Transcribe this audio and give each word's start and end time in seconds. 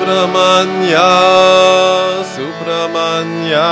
Subramanya, 0.00 1.12
Subramanya, 2.24 3.68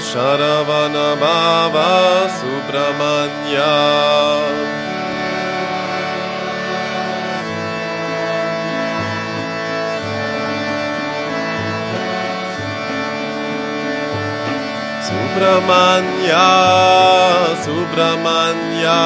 Sharavanabhava, 0.00 2.32
Subramanya. 2.32 3.76
Subramanya, 15.04 16.48
Subramanya, 17.60 19.00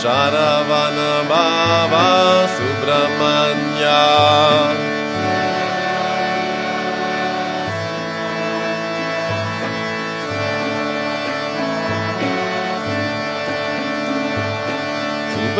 Sharavana 0.00 1.12
Baba, 1.28 2.08
Subramanya. 2.56 4.00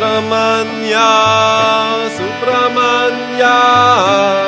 Subramanya, 0.00 1.12
Subramanya, 2.16 3.60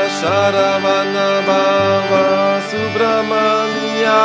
Sharavana 0.09 1.29
Baba, 1.45 2.25
Subramanya. 2.73 4.21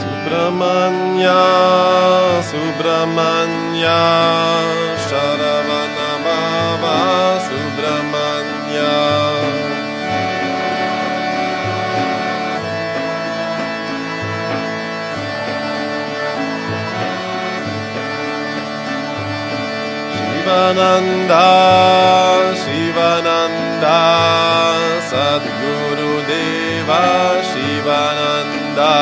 Subramanya, 0.00 1.44
Subramanya, 2.48 4.00
Shivananda, 20.50 21.46
Shivananda, 22.58 23.98
Sadguru 25.08 26.14
Deva, 26.26 27.04
Shivananda. 27.50 28.92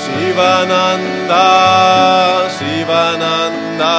Shivananda, 0.00 1.44
Shivananda, 2.56 3.94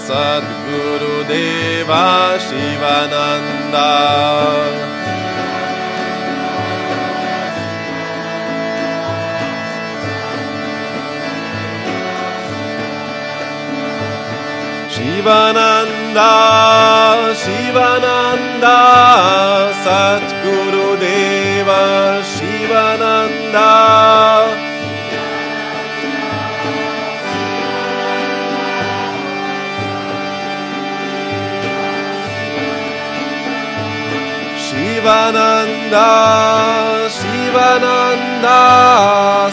Sadguru 0.00 1.16
Deva, 1.28 2.38
Shivananda. 2.40 3.90
Shivananda, 14.92 16.32
Shivananda, 17.42 18.76
Satguru 19.82 21.00
Deva, 21.00 22.20
Shivananda. 22.32 23.70
Shivananda, 34.60 36.08
Shivananda, 37.16 38.60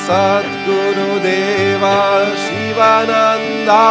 Satguru 0.05 1.11
Deva, 1.23 1.97
Shivananda. 2.43 3.89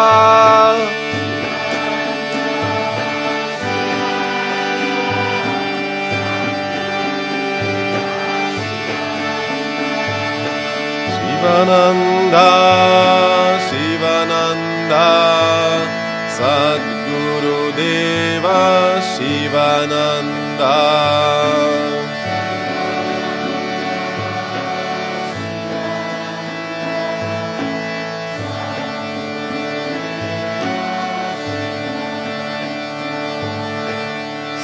Shivananda, 11.48 12.50
Shivananda, 13.68 15.08
Sadguru 16.36 17.72
Deva, 17.72 19.00
Shivananda. 19.16 20.76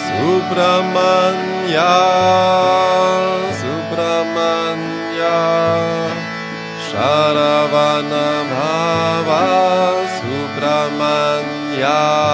Subramanya, 0.05 1.93
Shivaya. 11.85 12.34